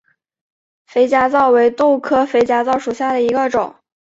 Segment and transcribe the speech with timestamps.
[0.87, 3.75] 肥皂荚为豆科肥皂荚属下的一个种。